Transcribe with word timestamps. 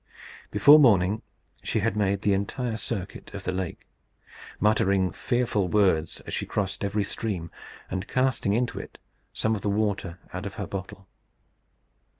Before 0.49 0.79
morning 0.79 1.21
she 1.61 1.81
had 1.81 1.95
made 1.95 2.23
the 2.23 2.33
entire 2.33 2.75
circuit 2.75 3.35
of 3.35 3.43
the 3.43 3.51
lake, 3.51 3.85
muttering 4.59 5.11
fearful 5.11 5.67
words 5.67 6.21
as 6.21 6.33
she 6.33 6.47
crossed 6.47 6.83
every 6.83 7.03
stream, 7.03 7.51
and 7.87 8.07
casting 8.07 8.53
into 8.53 8.79
it 8.79 8.97
some 9.31 9.53
of 9.53 9.61
the 9.61 9.69
water 9.69 10.17
out 10.33 10.47
of 10.47 10.55
her 10.55 10.65
bottle. 10.65 11.07